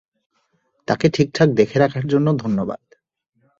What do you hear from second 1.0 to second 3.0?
ঠিকঠাক দেখে রাখার জন্য ধন্যবাদ।